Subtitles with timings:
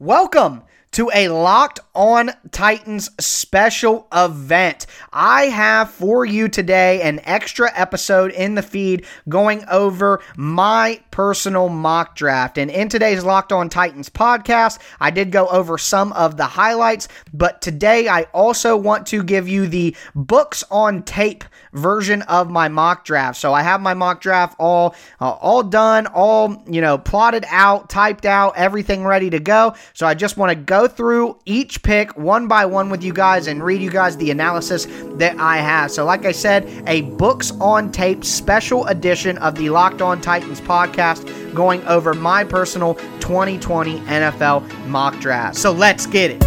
[0.00, 0.64] Welcome
[0.94, 4.86] to a Locked On Titans special event.
[5.12, 11.68] I have for you today an extra episode in the feed going over my personal
[11.68, 12.58] mock draft.
[12.58, 17.08] And in today's Locked On Titans podcast, I did go over some of the highlights,
[17.32, 21.42] but today I also want to give you the books on tape
[21.72, 23.36] version of my mock draft.
[23.40, 27.90] So I have my mock draft all uh, all done, all, you know, plotted out,
[27.90, 29.74] typed out, everything ready to go.
[29.92, 33.46] So I just want to go through each pick one by one with you guys
[33.46, 35.90] and read you guys the analysis that I have.
[35.90, 40.60] So, like I said, a books on tape special edition of the Locked On Titans
[40.60, 45.56] podcast going over my personal 2020 NFL mock draft.
[45.56, 46.44] So, let's get it.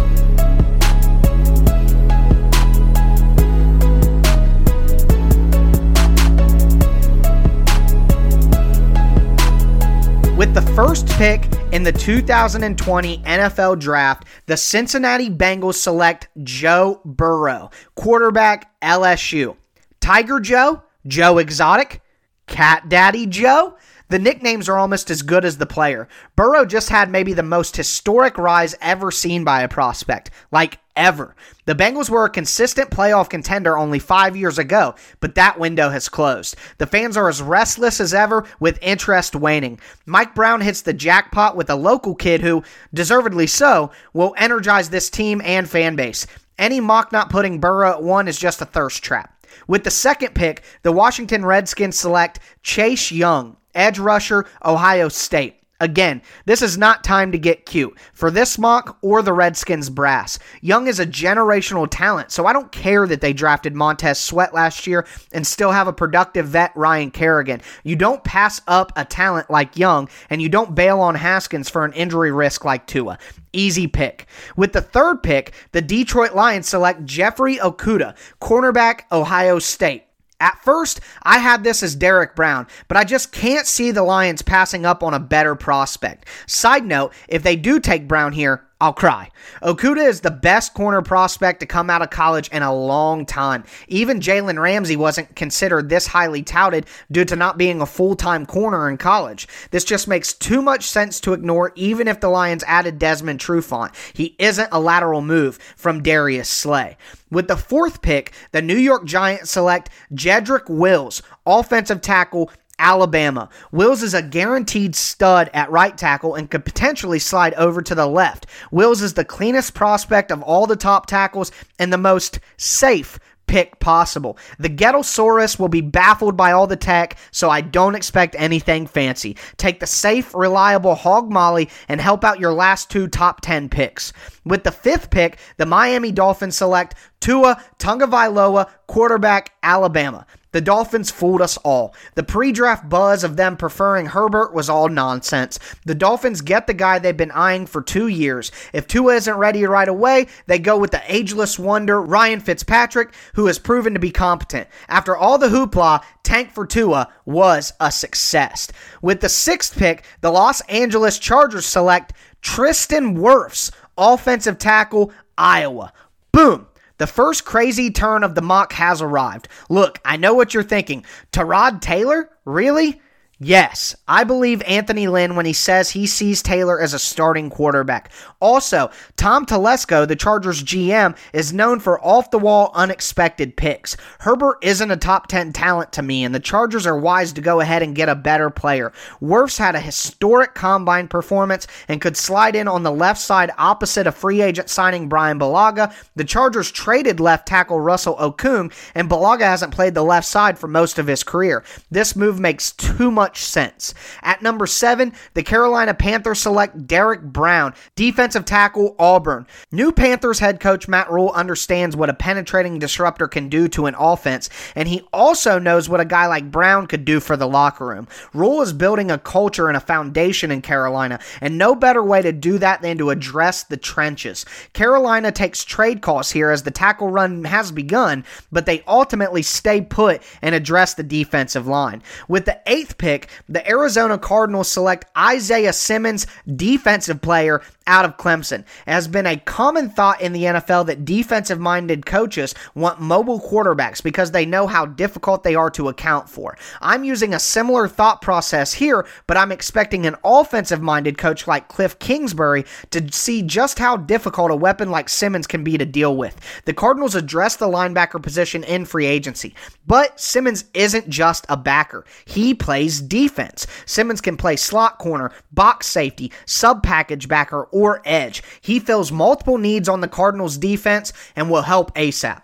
[10.36, 17.70] With the first pick in the 2020 NFL Draft, the Cincinnati Bengals select Joe Burrow,
[17.94, 19.54] quarterback LSU.
[20.00, 22.00] Tiger Joe, Joe Exotic,
[22.46, 23.76] Cat Daddy Joe.
[24.08, 26.08] The nicknames are almost as good as the player.
[26.36, 30.30] Burrow just had maybe the most historic rise ever seen by a prospect.
[30.50, 31.34] Like, ever.
[31.64, 36.08] The Bengals were a consistent playoff contender only five years ago, but that window has
[36.08, 36.56] closed.
[36.76, 39.78] The fans are as restless as ever, with interest waning.
[40.04, 45.08] Mike Brown hits the jackpot with a local kid who, deservedly so, will energize this
[45.08, 46.26] team and fan base.
[46.58, 49.32] Any mock not putting Burrow at one is just a thirst trap.
[49.68, 55.57] With the second pick, the Washington Redskins select Chase Young, edge rusher, Ohio State.
[55.80, 60.36] Again, this is not time to get cute for this mock or the Redskins brass.
[60.60, 64.88] Young is a generational talent, so I don't care that they drafted Montez Sweat last
[64.88, 67.60] year and still have a productive vet, Ryan Kerrigan.
[67.84, 71.84] You don't pass up a talent like Young, and you don't bail on Haskins for
[71.84, 73.16] an injury risk like Tua.
[73.52, 74.26] Easy pick.
[74.56, 80.07] With the third pick, the Detroit Lions select Jeffrey Okudah, cornerback, Ohio State.
[80.40, 84.42] At first, I had this as Derrick Brown, but I just can't see the Lions
[84.42, 86.28] passing up on a better prospect.
[86.46, 89.32] Side note, if they do take Brown here, I'll cry.
[89.60, 93.64] Okudah is the best corner prospect to come out of college in a long time.
[93.88, 98.46] Even Jalen Ramsey wasn't considered this highly touted due to not being a full time
[98.46, 99.48] corner in college.
[99.72, 103.92] This just makes too much sense to ignore, even if the Lions added Desmond Trufant.
[104.14, 106.96] He isn't a lateral move from Darius Slay.
[107.32, 113.48] With the fourth pick, the New York Giants select Jedrick Wills, offensive tackle Alabama.
[113.72, 118.06] Wills is a guaranteed stud at right tackle and could potentially slide over to the
[118.06, 118.46] left.
[118.70, 123.18] Wills is the cleanest prospect of all the top tackles and the most safe
[123.48, 124.38] pick possible.
[124.60, 129.36] The Gettlesaurus will be baffled by all the tech, so I don't expect anything fancy.
[129.56, 134.12] Take the safe, reliable Hog Molly and help out your last two top 10 picks.
[134.44, 140.26] With the fifth pick, the Miami Dolphins select Tua Tagovailoa, quarterback, Alabama.
[140.52, 141.94] The Dolphins fooled us all.
[142.14, 145.58] The pre draft buzz of them preferring Herbert was all nonsense.
[145.84, 148.50] The Dolphins get the guy they've been eyeing for two years.
[148.72, 153.46] If Tua isn't ready right away, they go with the ageless wonder Ryan Fitzpatrick, who
[153.46, 154.68] has proven to be competent.
[154.88, 158.68] After all the hoopla, Tank for Tua was a success.
[159.02, 165.92] With the sixth pick, the Los Angeles Chargers select Tristan Wirfs, offensive tackle, Iowa.
[166.32, 166.67] Boom.
[166.98, 169.48] The first crazy turn of the mock has arrived.
[169.70, 171.04] Look, I know what you're thinking.
[171.32, 172.30] Tyrod Taylor?
[172.44, 173.00] Really?
[173.40, 178.10] Yes, I believe Anthony Lynn when he says he sees Taylor as a starting quarterback.
[178.40, 183.96] Also, Tom Telesco, the Chargers GM, is known for off the wall, unexpected picks.
[184.18, 187.60] Herbert isn't a top 10 talent to me, and the Chargers are wise to go
[187.60, 188.92] ahead and get a better player.
[189.22, 194.08] Wirfs had a historic combine performance and could slide in on the left side opposite
[194.08, 195.94] a free agent signing Brian Bulaga.
[196.16, 200.66] The Chargers traded left tackle Russell Okung, and Bulaga hasn't played the left side for
[200.66, 201.62] most of his career.
[201.88, 203.92] This move makes too much much sense.
[204.22, 209.46] At number seven, the Carolina Panthers select Derrick Brown, defensive tackle, Auburn.
[209.70, 213.94] New Panthers head coach Matt Rhule understands what a penetrating disruptor can do to an
[213.98, 217.84] offense, and he also knows what a guy like Brown could do for the locker
[217.84, 218.08] room.
[218.32, 222.32] Rhule is building a culture and a foundation in Carolina, and no better way to
[222.32, 224.46] do that than to address the trenches.
[224.72, 229.82] Carolina takes trade costs here as the tackle run has begun, but they ultimately stay
[229.82, 232.02] put and address the defensive line.
[232.26, 233.17] With the eighth pick,
[233.48, 236.26] the Arizona Cardinals select Isaiah Simmons,
[236.56, 238.60] defensive player, out of Clemson.
[238.60, 243.40] It has been a common thought in the NFL that defensive minded coaches want mobile
[243.40, 246.56] quarterbacks because they know how difficult they are to account for.
[246.80, 251.68] I'm using a similar thought process here, but I'm expecting an offensive minded coach like
[251.68, 256.16] Cliff Kingsbury to see just how difficult a weapon like Simmons can be to deal
[256.16, 256.38] with.
[256.66, 259.54] The Cardinals address the linebacker position in free agency,
[259.86, 262.04] but Simmons isn't just a backer.
[262.26, 263.66] He plays defense.
[263.86, 268.42] Simmons can play slot corner, box safety, sub package backer, or edge.
[268.60, 272.42] He fills multiple needs on the Cardinals defense and will help ASAP.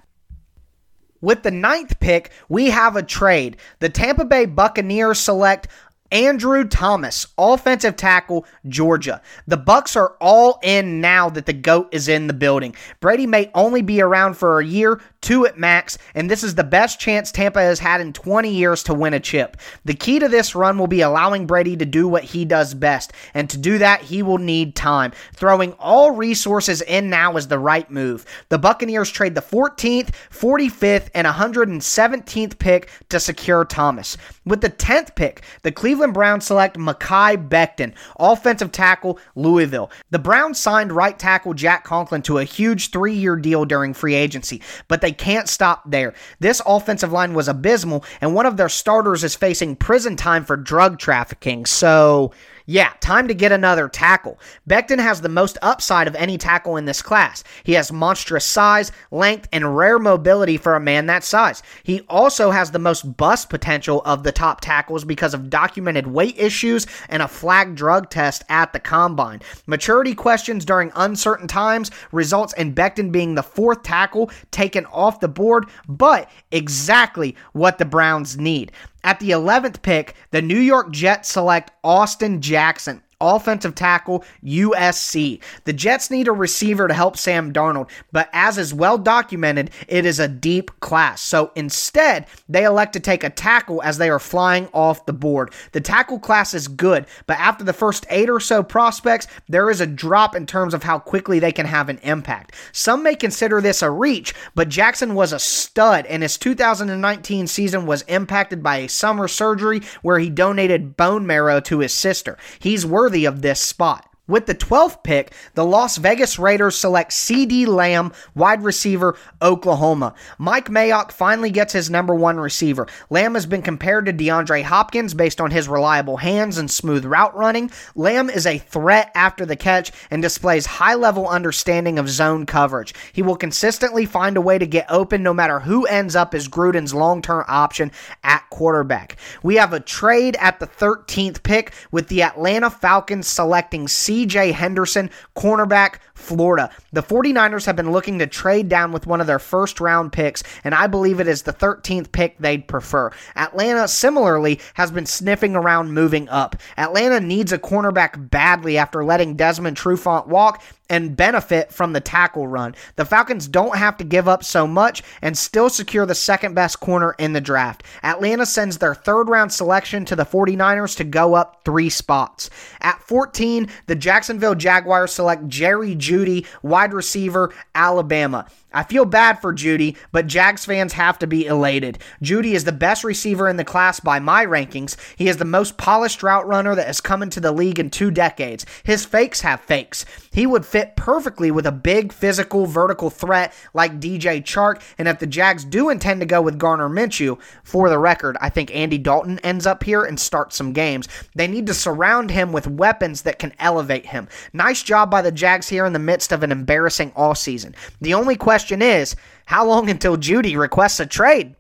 [1.21, 3.57] With the ninth pick, we have a trade.
[3.79, 5.69] The Tampa Bay Buccaneers select
[6.13, 9.21] Andrew Thomas, offensive tackle, Georgia.
[9.47, 12.77] The Bucks are all in now that the GOAT is in the building.
[13.01, 16.63] Brady may only be around for a year, two at max, and this is the
[16.63, 19.57] best chance Tampa has had in 20 years to win a chip.
[19.85, 23.13] The key to this run will be allowing Brady to do what he does best,
[23.33, 25.13] and to do that, he will need time.
[25.35, 28.27] Throwing all resources in now is the right move.
[28.51, 34.19] The Buccaneers trade the 14th, 45th, and 117th pick to secure Thomas.
[34.45, 39.91] With the 10th pick, the Cleveland Browns select Mekhi Becton, offensive tackle, Louisville.
[40.11, 44.15] The Browns signed right tackle Jack Conklin to a huge three year deal during free
[44.15, 46.15] agency, but they can't stop there.
[46.41, 50.57] This offensive line was abysmal, and one of their starters is facing prison time for
[50.57, 51.67] drug trafficking.
[51.67, 52.33] So
[52.67, 54.39] yeah, time to get another tackle.
[54.69, 57.45] Becton has the most upside of any tackle in this class.
[57.63, 61.63] He has monstrous size, length, and rare mobility for a man that size.
[61.83, 66.39] He also has the most bust potential of the top tackles because of documented weight
[66.39, 69.43] issues and a flag drug test at the combine.
[69.67, 75.29] Maturity questions during uncertain times results in Becton being the fourth tackle taken off the
[75.29, 78.73] board, but exactly what the Browns need.
[79.05, 85.41] At the 11th pick, the New York Jets select Austin Jackson offensive tackle, USC.
[85.65, 90.05] The Jets need a receiver to help Sam Darnold, but as is well documented, it
[90.05, 91.23] is a deep class.
[91.23, 95.53] So instead, they elect to take a tackle as they are flying off the board.
[95.73, 99.81] The tackle class is good, but after the first eight or so prospects, there is
[99.81, 102.55] a drop in terms of how quickly they can have an impact.
[102.73, 107.87] Some may consider this a reach, but Jackson was a stud, and his 2019 season
[107.87, 112.37] was impacted by a summer surgery where he donated bone marrow to his sister.
[112.59, 114.14] He's worth worthy of this spot.
[114.27, 120.15] With the 12th pick, the Las Vegas Raiders select CeeDee Lamb, wide receiver, Oklahoma.
[120.39, 122.87] Mike Mayock finally gets his number one receiver.
[123.11, 127.37] Lamb has been compared to DeAndre Hopkins based on his reliable hands and smooth route
[127.37, 127.71] running.
[127.95, 132.95] Lamb is a threat after the catch and displays high level understanding of zone coverage.
[133.13, 136.49] He will consistently find a way to get open no matter who ends up as
[136.49, 137.93] Gruden's long term option
[138.23, 139.19] at quarterback.
[139.43, 144.14] We have a trade at the 13th pick with the Atlanta Falcons selecting C.
[144.15, 146.71] CJ Henderson, cornerback, Florida.
[146.93, 150.45] The 49ers have been looking to trade down with one of their first round picks,
[150.63, 153.11] and I believe it is the 13th pick they'd prefer.
[153.35, 156.55] Atlanta, similarly, has been sniffing around moving up.
[156.77, 162.47] Atlanta needs a cornerback badly after letting Desmond Trufant walk and benefit from the tackle
[162.47, 162.75] run.
[162.97, 166.81] The Falcons don't have to give up so much and still secure the second best
[166.81, 167.83] corner in the draft.
[168.03, 172.51] Atlanta sends their third round selection to the 49ers to go up three spots.
[172.81, 178.47] At 14, the Jacksonville Jaguars select Jerry Jeudy, wide receiver, Alabama.
[178.75, 181.99] I feel bad for Jeudy, but Jags fans have to be elated.
[182.21, 184.97] Jeudy is the best receiver in the class by my rankings.
[185.17, 188.11] He is the most polished route runner that has come into the league in two
[188.11, 188.67] decades.
[188.83, 190.05] His fakes have fakes.
[190.33, 194.83] He would fit perfectly with a big, physical, vertical threat like DJ Chark.
[194.99, 198.49] And if the Jags do intend to go with Gardner Minshew, for the record, I
[198.49, 201.07] think Andy Dalton ends up here and starts some games.
[201.37, 204.27] They need to surround him with weapons that can elevate him.
[204.53, 207.77] Nice job by the Jags here in the midst of an embarrassing all season.
[208.01, 209.15] The only question is,
[209.45, 211.55] how long until Jeudy requests a trade?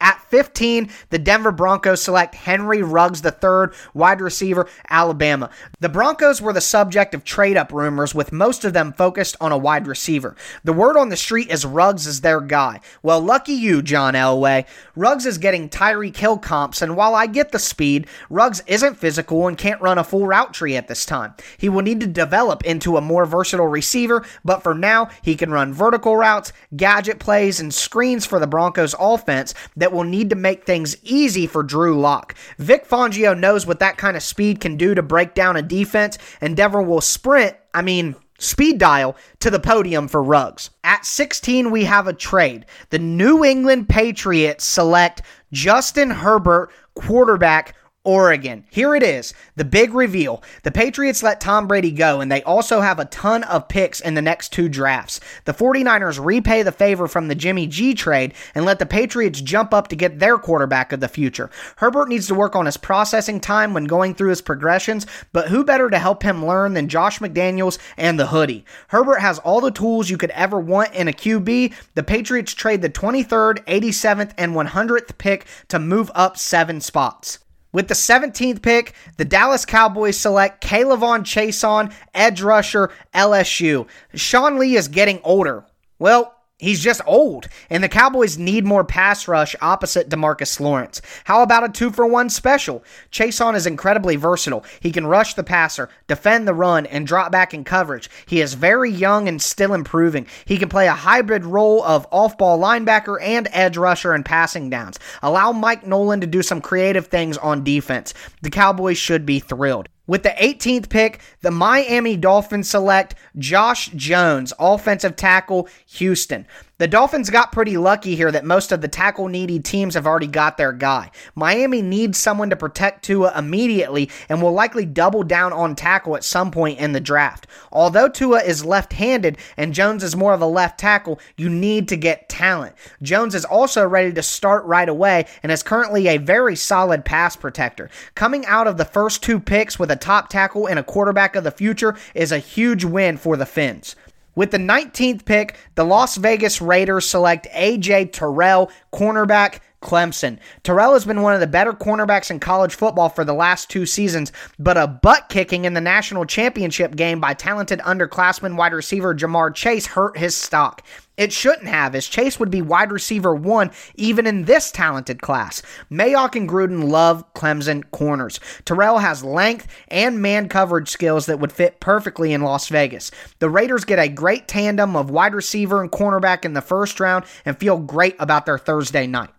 [0.00, 5.48] At 15, the Denver Broncos select Henry Ruggs III, wide receiver, Alabama.
[5.80, 9.52] The Broncos were the subject of trade up rumors, with most of them focused on
[9.52, 10.36] a wide receiver.
[10.64, 12.80] The word on the street is Ruggs is their guy.
[13.02, 14.66] Well, lucky you, John Elway.
[14.94, 19.46] Ruggs is getting Tyreek Hill comps, and while I get the speed, Ruggs isn't physical
[19.46, 21.34] and can't run a full route tree at this time.
[21.56, 25.50] He will need to develop into a more versatile receiver, but for now, he can
[25.50, 30.36] run vertical routes, gadget plays, and screens for the Broncos offense that will need to
[30.36, 32.34] make things easy for Drew Lock.
[32.58, 36.18] Vic Fangio knows what that kind of speed can do to break down a defense,
[36.40, 40.70] and Denver will sprint, I mean, speed dial to the podium for Ruggs.
[40.84, 42.66] At 16, we have a trade.
[42.90, 47.74] The New England Patriots select Justin Herbert, quarterback,
[48.06, 48.64] Oregon.
[48.70, 50.42] Here it is, the big reveal.
[50.62, 54.14] The Patriots let Tom Brady go, and they also have a ton of picks in
[54.14, 55.18] the next two drafts.
[55.44, 59.74] The 49ers repay the favor from the Jimmy G trade and let the Patriots jump
[59.74, 61.50] up to get their quarterback of the future.
[61.78, 65.64] Herbert needs to work on his processing time when going through his progressions, but who
[65.64, 68.64] better to help him learn than Josh McDaniels and the hoodie?
[68.88, 71.74] Herbert has all the tools you could ever want in a QB.
[71.94, 77.40] The Patriots trade the 23rd, 87th, and 100th pick to move up seven spots.
[77.76, 83.86] With the 17th pick, the Dallas Cowboys select K'Lavon Chaisson, edge rusher, LSU.
[84.14, 85.62] Sean Lee is getting older.
[85.98, 91.02] Well, He's just old, and the Cowboys need more pass rush opposite Demarcus Lawrence.
[91.24, 92.82] How about a two for one special?
[93.12, 94.64] Chaisson is incredibly versatile.
[94.80, 98.08] He can rush the passer, defend the run, and drop back in coverage.
[98.24, 100.26] He is very young and still improving.
[100.46, 104.70] He can play a hybrid role of off ball linebacker and edge rusher in passing
[104.70, 104.98] downs.
[105.22, 108.14] Allow Mike Nolan to do some creative things on defense.
[108.40, 109.90] The Cowboys should be thrilled.
[110.06, 116.46] With the 18th pick, the Miami Dolphins select Josh Jones, offensive tackle, Houston.
[116.78, 120.26] The Dolphins got pretty lucky here that most of the tackle needy teams have already
[120.26, 121.10] got their guy.
[121.34, 126.24] Miami needs someone to protect Tua immediately and will likely double down on tackle at
[126.24, 127.46] some point in the draft.
[127.72, 131.88] Although Tua is left handed and Jones is more of a left tackle, you need
[131.88, 132.74] to get talent.
[133.00, 137.36] Jones is also ready to start right away and is currently a very solid pass
[137.36, 137.88] protector.
[138.14, 141.44] Coming out of the first two picks with a top tackle and a quarterback of
[141.44, 143.96] the future is a huge win for the Fins.
[144.36, 148.06] With the 19th pick, the Las Vegas Raiders select A.J.
[148.06, 150.38] Terrell, cornerback, Clemson.
[150.64, 153.86] Terrell has been one of the better cornerbacks in college football for the last two
[153.86, 159.14] seasons, but a butt kicking in the national championship game by talented underclassman wide receiver
[159.14, 160.82] Ja'Marr Chase hurt his stock.
[161.16, 165.62] It shouldn't have, as Chase would be wide receiver one even in this talented class.
[165.90, 168.38] Mayock and Gruden love Clemson corners.
[168.66, 173.10] Terrell has length and man coverage skills that would fit perfectly in Las Vegas.
[173.38, 177.24] The Raiders get a great tandem of wide receiver and cornerback in the first round
[177.46, 179.30] and feel great about their Thursday night.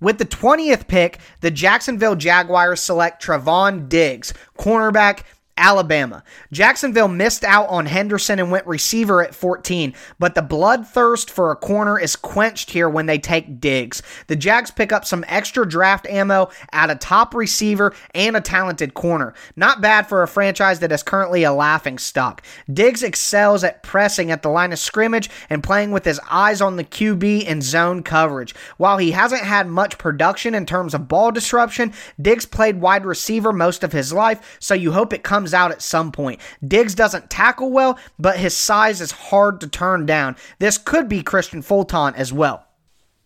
[0.00, 5.22] With the 20th pick, the Jacksonville Jaguars select Trevon Diggs, cornerback,
[5.58, 6.22] Alabama.
[6.52, 11.56] Jacksonville missed out on Henderson and went receiver at 14, but the bloodthirst for a
[11.56, 14.02] corner is quenched here when they take Diggs.
[14.26, 18.94] The Jags pick up some extra draft ammo at a top receiver and a talented
[18.94, 19.32] corner.
[19.56, 22.42] Not bad for a franchise that is currently a laughing stock.
[22.70, 26.76] Diggs excels at pressing at the line of scrimmage and playing with his eyes on
[26.76, 28.54] the QB and zone coverage.
[28.76, 33.52] While he hasn't had much production in terms of ball disruption, Diggs played wide receiver
[33.52, 36.40] most of his life, so you hope it comes comes out at some point.
[36.66, 40.34] Diggs doesn't tackle well, but his size is hard to turn down.
[40.58, 42.65] This could be Kristian Fulton as well.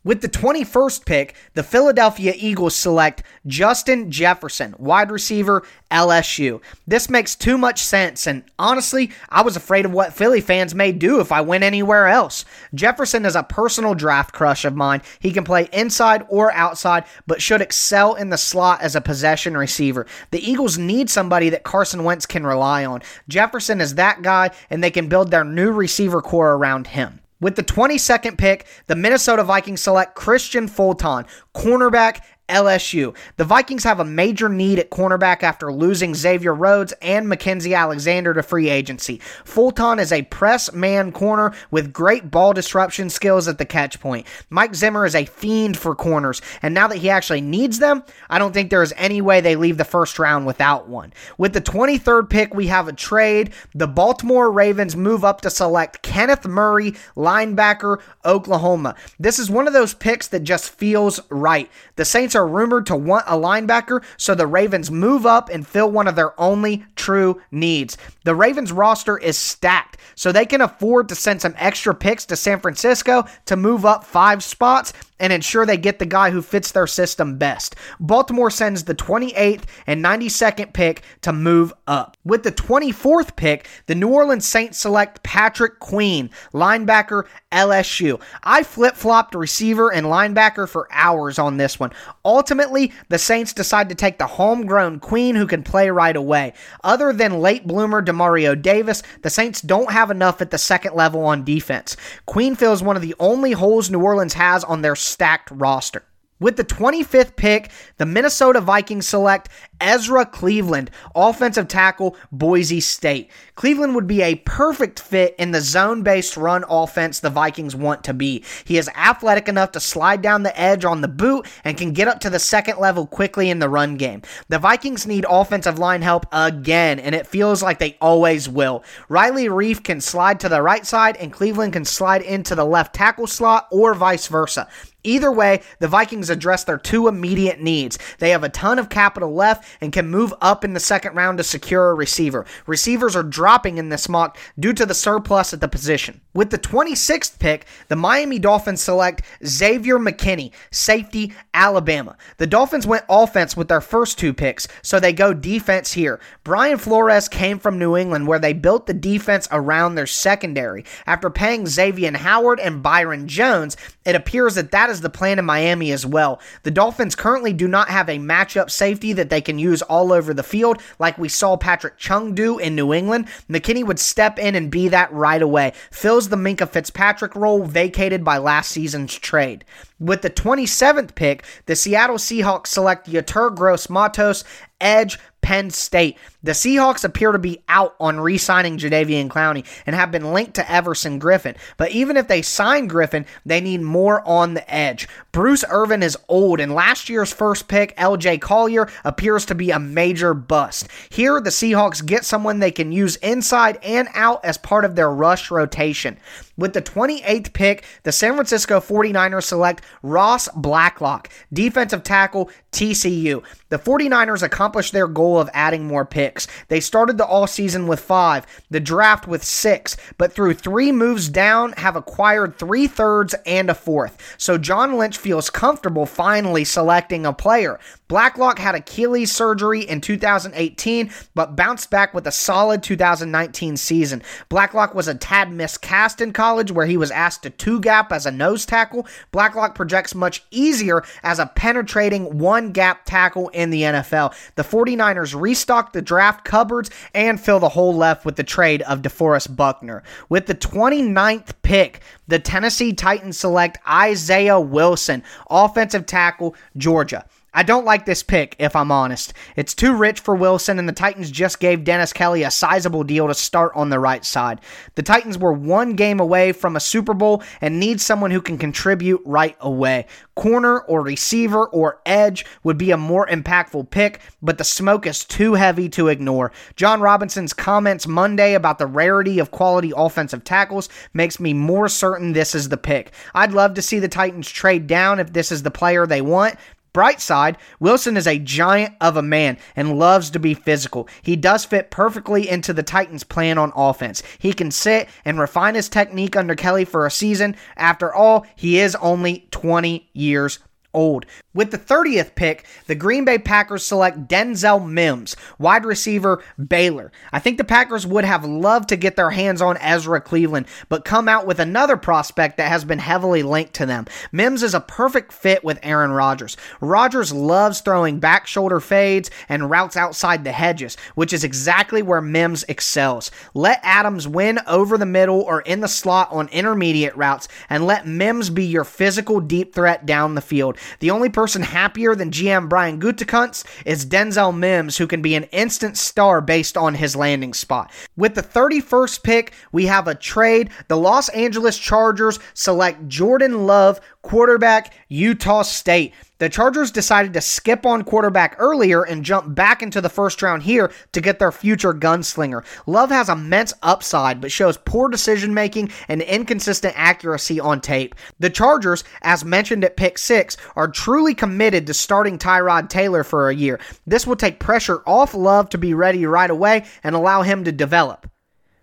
[0.02, 6.62] With the 21st pick, the Philadelphia Eagles select Justin Jefferson, wide receiver, LSU.
[6.87, 10.90] This makes too much sense, and honestly, I was afraid of what Philly fans may
[10.90, 12.47] do if I went anywhere else.
[12.75, 15.02] Jefferson is a personal draft crush of mine.
[15.19, 19.54] He can play inside or outside, but should excel in the slot as a possession
[19.54, 20.07] receiver.
[20.30, 23.02] The Eagles need somebody that Carson Wentz can rely on.
[23.28, 27.21] Jefferson is that guy, and they can build their new receiver core around him.
[27.40, 32.20] With the 22nd pick, the Minnesota Vikings select Kristian Fulton, cornerback
[32.50, 33.16] LSU.
[33.37, 38.35] The Vikings have a major need at cornerback after losing Xavier Rhodes and Mackensie Alexander
[38.35, 39.21] to free agency.
[39.45, 44.26] Fulton is a press man corner with great ball disruption skills at the catch point.
[44.50, 48.38] Mike Zimmer is a fiend for corners, and now that he actually needs them, I
[48.38, 51.12] don't think there is any way they leave the first round without one.
[51.38, 53.52] With the 23rd pick, we have a trade.
[53.75, 58.97] The Baltimore Ravens move up to select Kenneth Murray, linebacker, Oklahoma.
[59.19, 61.71] This is one of those picks that just feels right.
[61.97, 65.90] The Saints are rumored to want a linebacker, so the Ravens move up and fill
[65.90, 67.97] one of their only true needs.
[68.25, 72.37] The Ravens roster is stacked, so they can afford to send some extra picks to
[72.37, 76.73] San Francisco to move up five spots and ensure they get the guy who fits
[76.73, 77.77] their system best.
[78.00, 82.17] Baltimore sends the 28th and 92nd pick to move up.
[82.25, 88.21] With the 24th pick, the New Orleans Saints select Patrick Queen, linebacker LSU.
[88.43, 91.93] I flip flopped receiver and linebacker for hours on this one.
[92.25, 96.55] Ultimately, the Saints decide to take the homegrown Queen who can play right away.
[96.83, 101.25] Other than late bloomer Demario Davis, the Saints don't have enough at the second level
[101.25, 101.97] on defense.
[102.27, 106.05] Queen fills one of the only holes New Orleans has on their stacked roster.
[106.40, 113.31] With the 25th pick, the Minnesota Vikings select Ezra Cleveland, offensive tackle, Boise State.
[113.57, 118.05] Cleveland would be a perfect fit in the zone based run offense the Vikings want
[118.05, 118.43] to be.
[118.64, 122.09] He is athletic enough to slide down the edge on the boot and can get
[122.09, 124.23] up to the second level quickly in the run game.
[124.49, 128.83] The Vikings need offensive line help again, and it feels like they always will.
[129.11, 132.95] Riley Reiff can slide to the right side, and Cleveland can slide into the left
[132.95, 134.67] tackle slot, or vice versa.
[135.02, 137.99] Either way, the Vikings address their two immediate needs.
[138.19, 141.38] They have a ton of capital left and can move up in the second round
[141.38, 142.45] to secure a receiver.
[142.66, 146.21] Receivers are dropping in this mock due to the surplus at the position.
[146.32, 152.16] With the 26th pick, the Miami Dolphins select Xavier McKinney, safety, Alabama.
[152.37, 156.20] The Dolphins went offense with their first two picks, so they go defense here.
[156.44, 160.84] Brian Flores came from New England, where they built the defense around their secondary.
[161.04, 165.44] After paying Xavier Howard and Byron Jones, it appears that that is the plan in
[165.44, 166.40] Miami as well.
[166.62, 170.32] The Dolphins currently do not have a matchup safety that they can use all over
[170.32, 173.26] the field, like we saw Patrick Chung do in New England.
[173.49, 175.72] McKinney would step in and be that right away.
[176.21, 179.65] Fills the Minkah Fitzpatrick role vacated by last season's trade.
[180.00, 184.45] With the 27th pick, the Seattle Seahawks select Yetur Gross Matos,
[184.80, 186.16] edge, Penn State.
[186.42, 190.54] The Seahawks appear to be out on re signing Jadeveon Clowney and have been linked
[190.54, 191.57] to Everson Griffen.
[191.76, 195.09] But even if they sign Griffen, they need more on the edge.
[195.33, 199.78] Bruce Irvin is old, and last year's first pick, LJ Collier, appears to be a
[199.78, 200.88] major bust.
[201.11, 205.11] Here, the Seahawks get someone they can use inside and out as part of their
[205.11, 206.19] rush rotation.
[206.61, 213.43] With the 28th pick, the San Francisco 49ers select Ross Blacklock, defensive tackle, TCU.
[213.71, 216.47] The 49ers accomplished their goal of adding more picks.
[216.69, 221.29] They started the all season with five, the draft with six, but through three moves
[221.29, 224.37] down, have acquired three thirds and a fourth.
[224.39, 227.79] So John Lynch feels comfortable finally selecting a player.
[228.09, 234.21] Blacklock had Achilles surgery in 2018, but bounced back with a solid 2019 season.
[234.49, 238.27] Blacklock was a tad miscast in college where he was asked to two gap as
[238.27, 239.07] a nose tackle.
[239.31, 244.35] Blacklock projects much easier as a penetrating one gap tackle in the NFL.
[244.55, 249.02] The 49ers restock the draft cupboards and fill the hole left with the trade of
[249.02, 250.02] DeForest Buckner.
[250.29, 257.25] With the 29th pick, the Tennessee Titans select Isaiah Wilson, offensive tackle, Georgia.
[257.52, 259.33] I don't like this pick, if I'm honest.
[259.57, 263.26] It's too rich for Wilson, and the Titans just gave Dennis Kelly a sizable deal
[263.26, 264.61] to start on the right side.
[264.95, 268.57] The Titans were one game away from a Super Bowl and need someone who can
[268.57, 270.06] contribute right away.
[270.36, 275.25] Corner or receiver or edge would be a more impactful pick, but the smoke is
[275.25, 276.52] too heavy to ignore.
[276.76, 282.32] Jon Robinson's comments Monday about the rarity of quality offensive tackles makes me more certain
[282.32, 283.13] this is the pick.
[283.34, 286.56] I'd love to see the Titans trade down if this is the player they want,
[286.93, 291.09] Bright side, Wilson is a giant of a man and loves to be physical.
[291.23, 294.23] He does fit perfectly into the Titans' plan on offense.
[294.39, 297.55] He can sit and refine his technique under Kelly for a season.
[297.76, 300.59] After all, he is only 20 years
[300.93, 301.26] old.
[301.53, 307.11] With the 30th pick, the Green Bay Packers select Denzel Mims, wide receiver, Baylor.
[307.33, 311.05] I think the Packers would have loved to get their hands on Ezra Cleveland, but
[311.05, 314.07] come out with another prospect that has been heavily linked to them.
[314.31, 316.57] Mims is a perfect fit with Aaron Rodgers.
[316.81, 322.21] Rodgers loves throwing back shoulder fades and routes outside the hedges, which is exactly where
[322.21, 323.31] Mims excels.
[323.55, 328.07] Let Adams win over the middle or in the slot on intermediate routes, and let
[328.07, 330.76] Mims be your physical deep threat down the field.
[331.00, 335.45] The only person happier than GM Brian Gutekunst is Denzel Mims, who can be an
[335.45, 337.90] instant star based on his landing spot.
[338.16, 340.71] With the 31st pick, we have a trade.
[340.88, 346.15] The Los Angeles Chargers select Jordan Love, quarterback, Utah State.
[346.39, 350.63] The Chargers decided to skip on quarterback earlier and jump back into the first round
[350.63, 352.65] here to get their future gunslinger.
[352.87, 358.15] Love has immense upside, but shows poor decision making and inconsistent accuracy on tape.
[358.39, 363.50] The Chargers, as mentioned at pick six, are truly committed to starting Tyrod Taylor for
[363.50, 363.78] a year.
[364.06, 367.73] This will take pressure off Love to be ready right away and allow him to
[367.73, 368.30] develop.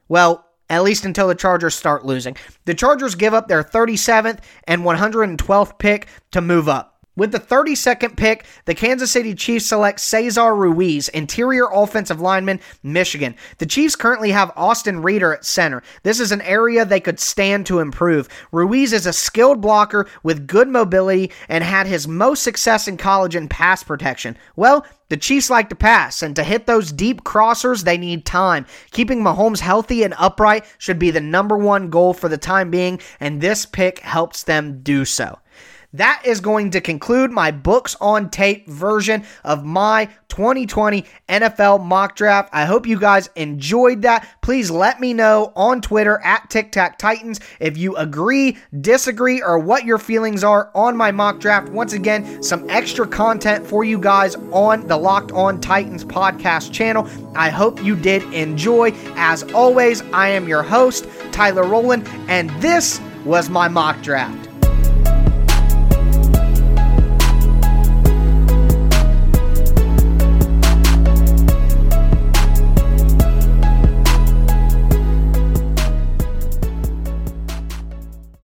[0.08, 2.36] Well, at least until the Chargers start losing.
[2.66, 6.97] The Chargers give up their 37th and 112th pick to move up.
[7.18, 13.36] With the 32nd pick, the Kansas City Chiefs select Cesar Ruiz, interior offensive lineman, Michigan.
[13.58, 15.82] The Chiefs currently have Austin Reiter at center.
[16.04, 18.30] This is an area they could stand to improve.
[18.52, 23.36] Ruiz is a skilled blocker with good mobility and had his most success in college
[23.36, 24.38] in pass protection.
[24.56, 28.68] Well, the Chiefs like to pass, and to hit those deep crossers, they need time.
[28.92, 33.00] Keeping Mahomes healthy and upright should be the number one goal for the time being,
[33.20, 35.40] and this pick helps them do so.
[35.94, 42.16] That is going to conclude my books on tape version of my 2020 NFL mock
[42.16, 42.50] draft.
[42.54, 44.28] I hope you guys enjoyed that.
[44.42, 49.58] Please let me know on Twitter at Tic Tac Titans if you agree, disagree, or
[49.60, 51.70] what your feelings are on my mock draft.
[51.70, 57.10] Once again, some extra content for you guys on the Locked On Titans podcast channel.
[57.36, 58.92] I hope you did enjoy.
[59.16, 64.47] As always, I am your host, Tyler Rowland, and this was my mock draft.